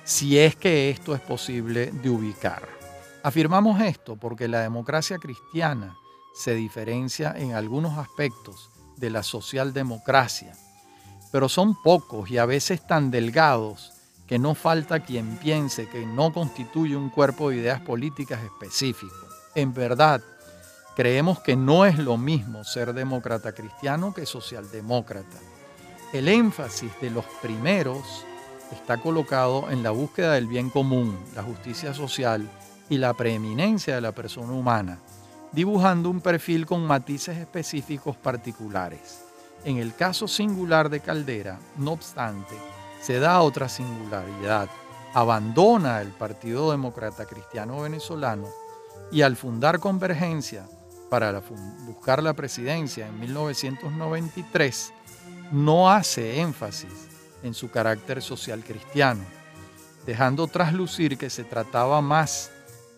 [0.03, 2.82] si es que esto es posible de ubicar.
[3.23, 5.97] Afirmamos esto porque la democracia cristiana
[6.35, 10.53] se diferencia en algunos aspectos de la socialdemocracia,
[11.31, 13.93] pero son pocos y a veces tan delgados
[14.27, 19.15] que no falta quien piense que no constituye un cuerpo de ideas políticas específico.
[19.55, 20.21] En verdad,
[20.93, 25.39] creemos que no es lo mismo ser demócrata cristiano que socialdemócrata.
[26.11, 28.25] El énfasis de los primeros
[28.69, 32.49] está colocado en la búsqueda del bien común, la justicia social
[32.89, 34.99] y la preeminencia de la persona humana,
[35.51, 39.23] dibujando un perfil con matices específicos particulares.
[39.65, 42.55] En el caso singular de Caldera, no obstante,
[43.01, 44.69] se da otra singularidad.
[45.13, 48.47] Abandona el Partido Demócrata Cristiano Venezolano
[49.11, 50.65] y al fundar Convergencia
[51.09, 51.39] para
[51.85, 54.93] buscar la presidencia en 1993,
[55.51, 57.07] no hace énfasis
[57.43, 59.21] en su carácter social cristiano,
[60.07, 62.49] dejando traslucir que se trataba más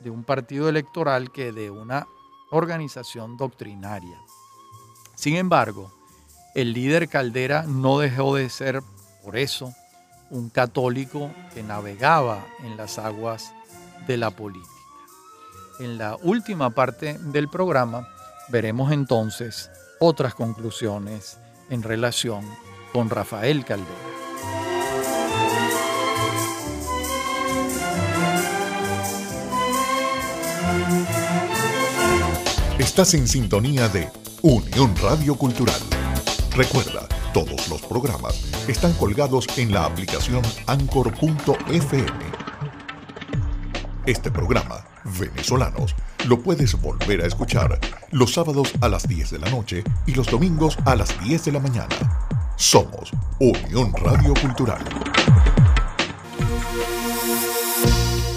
[0.06, 2.08] de un partido electoral que de una
[2.52, 4.22] organización doctrinaria.
[5.16, 5.92] Sin embargo,
[6.54, 8.84] el líder Caldera no dejó de ser,
[9.24, 9.74] por eso,
[10.30, 13.52] un católico que navegaba en las aguas
[14.06, 14.70] de la política.
[15.80, 18.08] En la última parte del programa
[18.50, 21.40] veremos entonces otras conclusiones
[21.72, 22.46] en relación
[22.94, 24.25] con Rafael Caldera.
[32.78, 34.08] Estás en sintonía de
[34.44, 35.80] Unión Radio Cultural.
[36.56, 42.06] Recuerda, todos los programas están colgados en la aplicación anchor.fm.
[44.06, 44.86] Este programa,
[45.20, 45.96] Venezolanos,
[46.28, 47.80] lo puedes volver a escuchar
[48.12, 51.52] los sábados a las 10 de la noche y los domingos a las 10 de
[51.52, 51.96] la mañana.
[52.58, 54.86] Somos Unión Radio Cultural.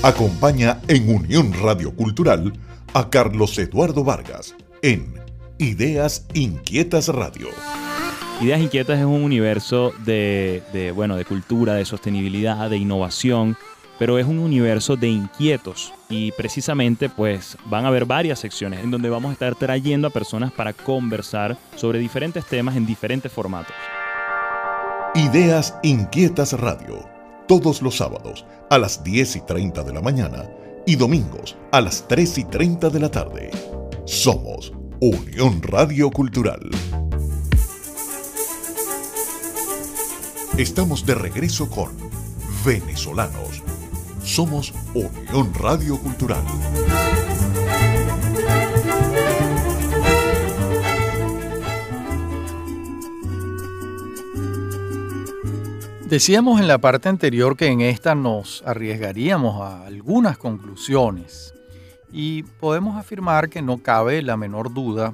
[0.03, 2.53] Acompaña en Unión Radio Cultural
[2.95, 5.15] a Carlos Eduardo Vargas en
[5.59, 7.49] Ideas Inquietas Radio.
[8.41, 13.57] Ideas Inquietas es un universo de, bueno, de cultura, de sostenibilidad, de innovación,
[13.99, 18.93] pero es un universo de inquietos y precisamente pues van a haber varias secciones en
[18.93, 23.75] donde vamos a estar trayendo a personas para conversar sobre diferentes temas en diferentes formatos.
[25.17, 27.18] Ideas Inquietas Radio,
[27.49, 30.49] todos los sábados a las 10 y 30 de la mañana
[30.87, 33.51] y domingos a las 3 y 30 de la tarde.
[34.05, 36.61] Somos Unión Radio Cultural.
[40.59, 41.91] Estamos de regreso con
[42.65, 43.63] Venezolanos.
[44.23, 46.45] Somos Unión Radio Cultural.
[56.09, 61.53] Decíamos en la parte anterior que en esta nos arriesgaríamos a algunas conclusiones
[62.11, 65.13] y podemos afirmar que no cabe la menor duda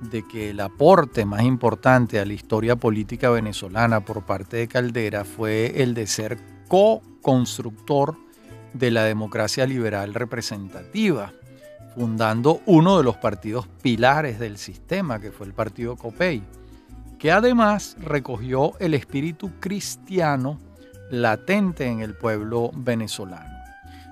[0.00, 5.26] de que el aporte más importante a la historia política venezolana por parte de Caldera
[5.26, 8.16] fue el de ser co-constructor
[8.72, 11.34] de la democracia liberal representativa,
[11.94, 16.42] fundando uno de los partidos pilares del sistema, que fue el partido COPEI,
[17.22, 20.58] que además recogió el espíritu cristiano
[21.08, 23.62] latente en el pueblo venezolano.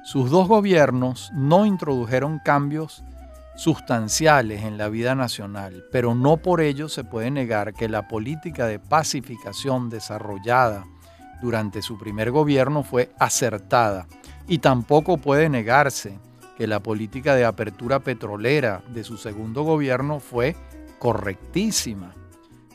[0.04, 3.02] Sus dos gobiernos no introdujeron cambios
[3.56, 8.66] sustanciales en la vida nacional, pero no por ello se puede negar que la política
[8.66, 10.84] de pacificación desarrollada
[11.42, 14.06] durante su primer gobierno fue acertada
[14.46, 16.16] y tampoco puede negarse
[16.56, 20.54] que la política de apertura petrolera de su segundo gobierno fue
[21.00, 22.14] correctísima.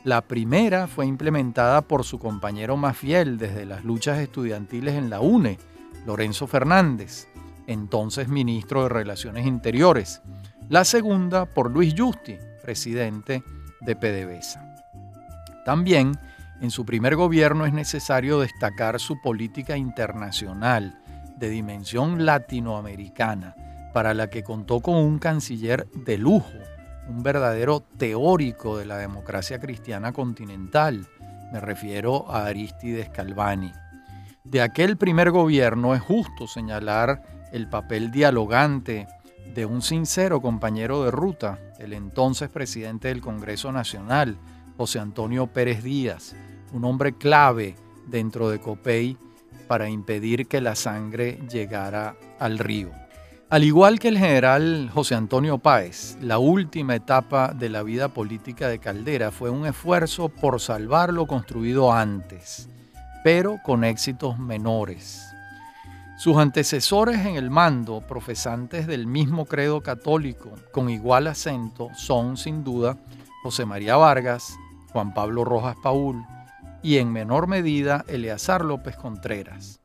[0.06, 5.18] La primera fue implementada por su compañero más fiel desde las luchas estudiantiles en la
[5.18, 5.58] UNE,
[6.06, 7.26] Lorenzo Fernández,
[7.66, 10.22] entonces ministro de Relaciones Interiores,
[10.68, 13.42] la segunda por Luis Justi, presidente
[13.80, 14.76] de PDVSA.
[15.64, 16.16] También
[16.60, 21.02] en su primer gobierno es necesario destacar su política internacional
[21.36, 23.56] de dimensión latinoamericana,
[23.92, 26.52] para la que contó con un canciller de lujo,
[27.08, 31.06] un verdadero teórico de la democracia cristiana continental.
[31.52, 33.72] Me refiero a Aristides Calvani.
[34.44, 39.06] De aquel primer gobierno es justo señalar el papel dialogante
[39.54, 44.36] de un sincero compañero de ruta, el entonces presidente del Congreso Nacional,
[44.76, 46.34] José Antonio Pérez Díaz,
[46.72, 47.74] un hombre clave
[48.06, 49.16] dentro de COPEI
[49.66, 52.90] para impedir que la sangre llegara al río.
[53.48, 58.66] Al igual que el general José Antonio Páez, la última etapa de la vida política
[58.66, 62.68] de Caldera fue un esfuerzo por salvar lo construido antes,
[63.22, 65.32] pero con éxitos menores.
[66.18, 72.64] Sus antecesores en el mando, profesantes del mismo credo católico con igual acento, son sin
[72.64, 72.98] duda
[73.44, 74.56] José María Vargas,
[74.90, 76.26] Juan Pablo Rojas Paul
[76.82, 79.78] y en menor medida Eleazar López Contreras.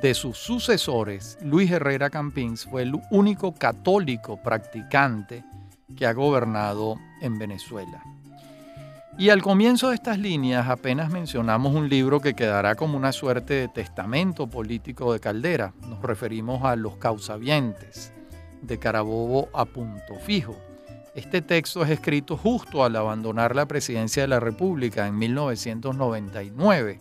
[0.00, 5.44] De sus sucesores, Luis Herrera Campins fue el único católico practicante
[5.96, 8.02] que ha gobernado en Venezuela.
[9.18, 13.54] Y al comienzo de estas líneas apenas mencionamos un libro que quedará como una suerte
[13.54, 15.74] de testamento político de Caldera.
[15.86, 18.14] Nos referimos a Los causavientes,
[18.62, 20.56] de Carabobo a punto fijo.
[21.14, 26.98] Este texto es escrito justo al abandonar la presidencia de la República en 1999,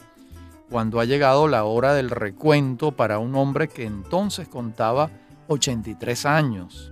[0.69, 5.09] cuando ha llegado la hora del recuento para un hombre que entonces contaba
[5.47, 6.91] 83 años.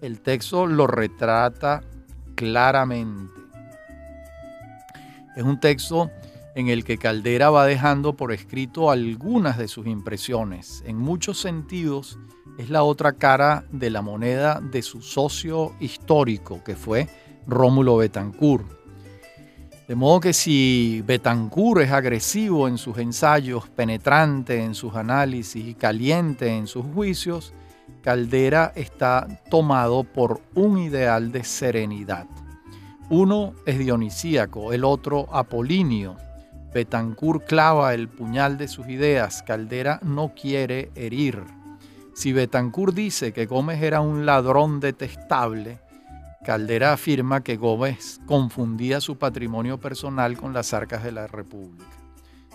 [0.00, 1.82] El texto lo retrata
[2.34, 3.44] claramente
[5.34, 6.10] es un texto
[6.54, 10.84] en el que Caldera va dejando por escrito algunas de sus impresiones.
[10.86, 12.18] En muchos sentidos
[12.58, 17.08] es la otra cara de la moneda de su socio histórico, que fue
[17.48, 18.83] Rómulo Betancourt.
[19.86, 25.74] De modo que si Betancourt es agresivo en sus ensayos, penetrante en sus análisis y
[25.74, 27.52] caliente en sus juicios,
[28.00, 32.26] Caldera está tomado por un ideal de serenidad.
[33.10, 36.16] Uno es dionisíaco, el otro apolíneo.
[36.72, 41.44] Betancourt clava el puñal de sus ideas, Caldera no quiere herir.
[42.14, 45.78] Si Betancourt dice que Gómez era un ladrón detestable,
[46.44, 51.86] Caldera afirma que Gómez confundía su patrimonio personal con las arcas de la República.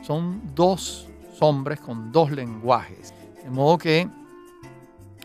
[0.03, 1.07] Son dos
[1.39, 3.13] hombres con dos lenguajes.
[3.43, 4.07] De modo que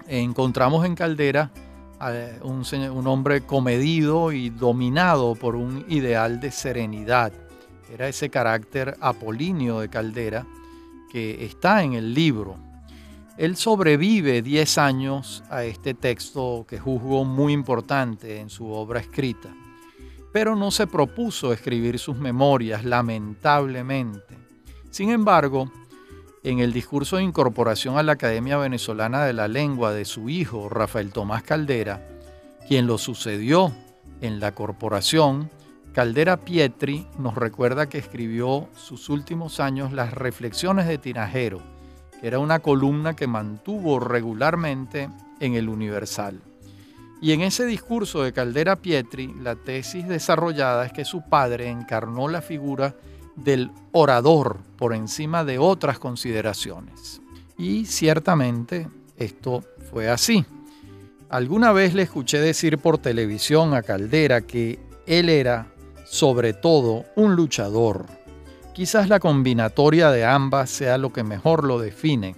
[0.08, 1.50] encontramos en Caldera
[2.42, 7.32] un, un hombre comedido y dominado por un ideal de serenidad.
[7.92, 10.46] Era ese carácter apolíneo de Caldera
[11.10, 12.56] que está en el libro.
[13.36, 19.52] Él sobrevive 10 años a este texto que juzgó muy importante en su obra escrita,
[20.32, 24.38] pero no se propuso escribir sus memorias, lamentablemente.
[24.90, 25.70] Sin embargo,
[26.44, 30.68] en el discurso de incorporación a la Academia Venezolana de la Lengua de su hijo,
[30.68, 32.06] Rafael Tomás Caldera,
[32.68, 33.72] quien lo sucedió
[34.20, 35.50] en la corporación,
[35.92, 41.73] Caldera Pietri nos recuerda que escribió sus últimos años las Reflexiones de Tinajero,
[42.24, 45.10] era una columna que mantuvo regularmente
[45.40, 46.40] en el Universal.
[47.20, 52.28] Y en ese discurso de Caldera Pietri, la tesis desarrollada es que su padre encarnó
[52.28, 52.96] la figura
[53.36, 57.20] del orador por encima de otras consideraciones.
[57.58, 60.46] Y ciertamente esto fue así.
[61.28, 65.66] Alguna vez le escuché decir por televisión a Caldera que él era,
[66.06, 68.06] sobre todo, un luchador.
[68.74, 72.34] Quizás la combinatoria de ambas sea lo que mejor lo define.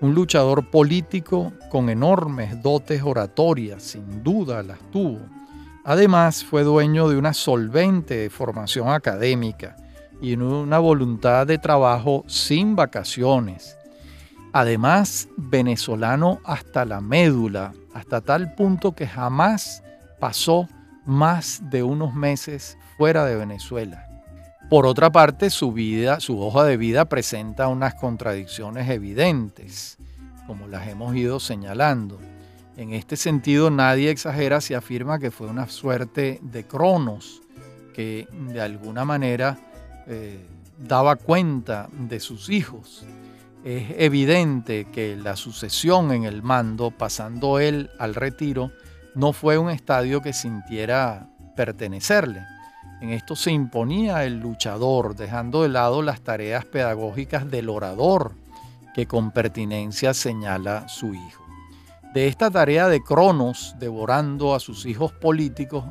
[0.00, 5.20] Un luchador político con enormes dotes oratorias, sin duda las tuvo.
[5.84, 9.76] Además, fue dueño de una solvente formación académica
[10.22, 13.76] y una voluntad de trabajo sin vacaciones.
[14.54, 19.82] Además, venezolano hasta la médula, hasta tal punto que jamás
[20.18, 20.68] pasó
[21.04, 24.05] más de unos meses fuera de Venezuela.
[24.68, 29.96] Por otra parte, su vida, su hoja de vida presenta unas contradicciones evidentes,
[30.48, 32.18] como las hemos ido señalando.
[32.76, 37.42] En este sentido, nadie exagera si afirma que fue una suerte de Cronos,
[37.94, 39.56] que de alguna manera
[40.08, 40.44] eh,
[40.76, 43.04] daba cuenta de sus hijos.
[43.64, 48.72] Es evidente que la sucesión en el mando, pasando él al retiro,
[49.14, 52.55] no fue un estadio que sintiera pertenecerle.
[53.00, 58.32] En esto se imponía el luchador, dejando de lado las tareas pedagógicas del orador,
[58.94, 61.44] que con pertinencia señala su hijo.
[62.14, 65.84] De esta tarea de Cronos, devorando a sus hijos políticos,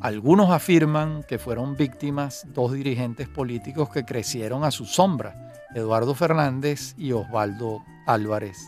[0.00, 6.96] algunos afirman que fueron víctimas dos dirigentes políticos que crecieron a su sombra, Eduardo Fernández
[6.98, 8.58] y Osvaldo Álvarez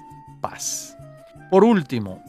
[0.41, 0.97] Paz.
[1.51, 2.22] Por último,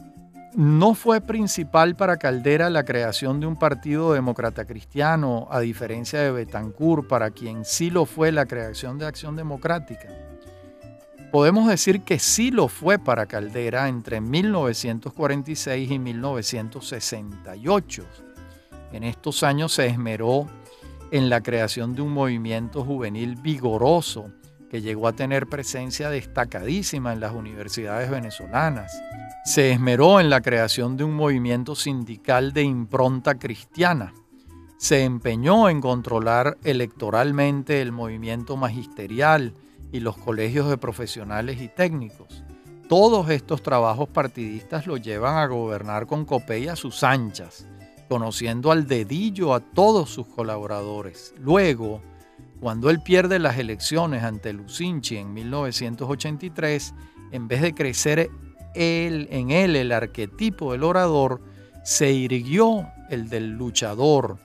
[0.56, 6.32] no fue principal para Caldera la creación de un partido demócrata cristiano, a diferencia de
[6.32, 10.08] Betancourt, para quien sí lo fue la creación de Acción Democrática.
[11.30, 18.04] Podemos decir que sí lo fue para Caldera entre 1946 y 1968
[18.92, 20.46] en estos años se esmeró
[21.10, 24.30] en la creación de un movimiento juvenil vigoroso
[24.70, 28.92] que llegó a tener presencia destacadísima en las universidades venezolanas.
[29.44, 34.12] Se esmeró en la creación de un movimiento sindical de impronta cristiana.
[34.78, 39.54] Se empeñó en controlar electoralmente el movimiento magisterial
[39.92, 42.42] y los colegios de profesionales y técnicos.
[42.88, 47.66] Todos estos trabajos partidistas lo llevan a gobernar con Copey a sus anchas
[48.08, 51.34] conociendo al dedillo a todos sus colaboradores.
[51.38, 52.00] Luego,
[52.60, 56.94] Cuando él pierde las elecciones ante Lucinchi en 1983,
[57.32, 58.30] en vez de crecer
[58.74, 61.40] en él el arquetipo del orador,
[61.84, 64.38] se irguió el del luchador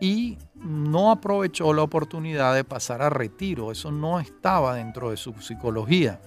[0.00, 3.70] y no aprovechó la oportunidad de pasar a retiro.
[3.70, 6.20] Eso no estaba dentro de su psicología.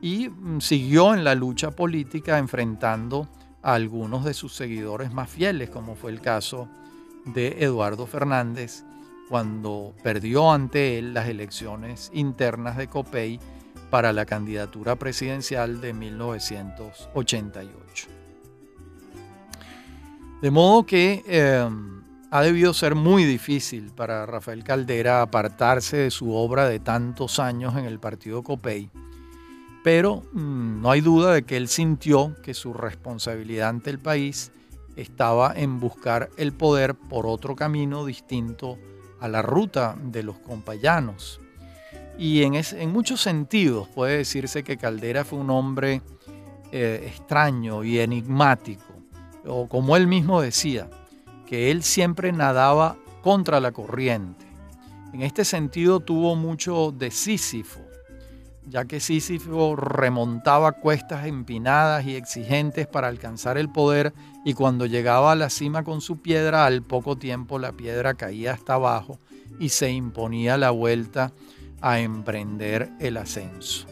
[0.00, 3.28] Y mm, siguió en la lucha política enfrentando
[3.62, 6.68] a algunos de sus seguidores más fieles, como fue el caso
[7.26, 8.84] de Eduardo Fernández,
[9.30, 13.40] cuando perdió ante él las elecciones internas de COPEI
[13.88, 18.08] para la candidatura presidencial de 1988.
[20.42, 22.02] De modo que em,
[22.32, 27.76] ha debido ser muy difícil para Rafael Caldera apartarse de su obra de tantos años
[27.76, 28.90] en el partido COPEI,
[29.84, 34.50] pero mm, no hay duda de que él sintió que su responsabilidad ante el país
[34.96, 38.76] estaba en buscar el poder por otro camino distinto
[39.20, 41.40] a la ruta de los compayanos.
[42.18, 46.02] Y en, muchos sentidos puede decirse que Caldera fue un hombre
[46.72, 48.84] eh, extraño y enigmático,
[49.46, 50.90] o como él mismo decía,
[51.46, 54.46] que él siempre nadaba contra la corriente.
[55.12, 57.79] En este sentido tuvo mucho de Sísifo,
[58.70, 64.14] ya que Sísifo remontaba cuestas empinadas y exigentes para alcanzar el poder
[64.44, 68.52] y cuando llegaba a la cima con su piedra, al poco tiempo la piedra caía
[68.52, 69.18] hasta abajo
[69.58, 71.32] y se imponía la vuelta
[71.80, 73.86] a emprender el ascenso.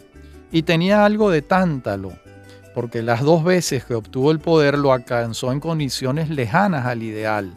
[0.53, 2.12] Y tenía algo de tántalo,
[2.72, 7.53] porque las dos veces que obtuvo el poder lo alcanzó en condiciones lejanas al ideal.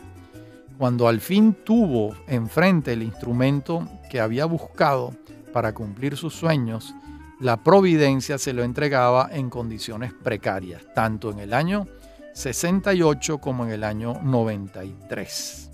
[0.80, 5.13] Cuando al fin tuvo enfrente el instrumento que había buscado
[5.53, 6.95] para cumplir sus sueños,
[7.41, 11.87] la providencia se lo entregaba en condiciones precarias, tanto en el año
[12.33, 15.71] 68 como en el año 93.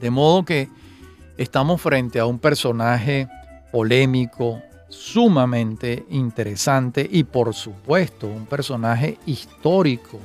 [0.00, 0.68] De modo que
[1.36, 3.28] estamos frente a un personaje
[3.70, 10.18] polémico, sumamente interesante y por supuesto un personaje histórico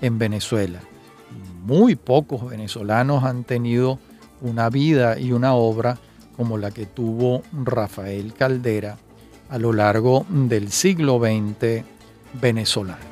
[0.00, 0.78] en Venezuela.
[1.64, 3.98] Muy pocos venezolanos han tenido
[4.42, 5.98] una vida y una obra
[6.36, 8.96] como la que tuvo Rafael Caldera
[9.52, 11.84] a lo largo del siglo XX
[12.40, 13.04] venezolano.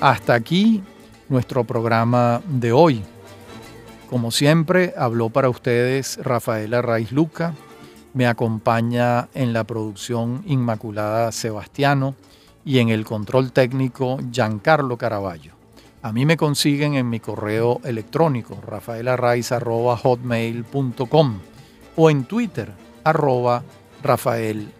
[0.00, 0.82] Hasta aquí
[1.28, 3.02] nuestro programa de hoy.
[4.08, 7.52] Como siempre, habló para ustedes Rafaela Raiz Luca.
[8.14, 12.14] Me acompaña en la producción Inmaculada Sebastiano
[12.64, 15.52] y en el control técnico Giancarlo Caraballo.
[16.00, 21.38] A mí me consiguen en mi correo electrónico rafaelarraiz.hotmail.com
[21.96, 22.72] o en Twitter
[23.04, 23.62] arroba
[24.02, 24.79] Rafael